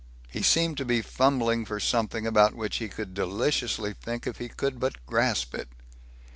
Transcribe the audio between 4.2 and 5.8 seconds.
if he could but grasp it.